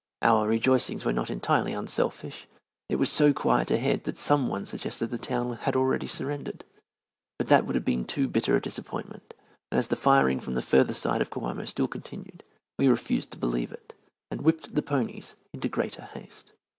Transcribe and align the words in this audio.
Our 0.23 0.47
rejoicings 0.47 1.05
were 1.05 1.13
not 1.13 1.29
entirely 1.29 1.73
unselfish. 1.73 2.47
It 2.89 2.95
was 2.95 3.11
so 3.11 3.33
quiet 3.33 3.69
ahead 3.69 4.03
that 4.05 4.17
some 4.17 4.47
one 4.47 4.65
suggested 4.65 5.11
the 5.11 5.19
town 5.19 5.53
had 5.57 5.75
already 5.75 6.07
surrendered. 6.07 6.65
But 7.37 7.49
that 7.49 7.67
would 7.67 7.75
have 7.75 7.85
been 7.85 8.05
too 8.05 8.27
bitter 8.27 8.55
a 8.55 8.61
disappointment, 8.63 9.35
and 9.71 9.77
as 9.77 9.89
the 9.89 9.95
firing 9.95 10.39
from 10.39 10.55
the 10.55 10.63
further 10.63 10.95
side 10.95 11.21
of 11.21 11.29
Coamo 11.29 11.65
still 11.67 11.87
continued, 11.87 12.43
we 12.79 12.87
refused 12.87 13.29
to 13.33 13.37
believe 13.37 13.71
it, 13.71 13.93
and 14.31 14.41
whipped 14.41 14.73
the 14.73 14.81
ponies 14.81 15.35
into 15.53 15.69
greater 15.69 16.01
haste. 16.05 16.51